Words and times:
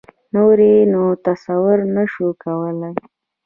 نور 0.33 0.57
یې 0.69 0.77
نو 0.93 1.03
تصور 1.25 1.77
نه 1.95 2.03
شو 2.11 2.27
کولای. 2.43 2.93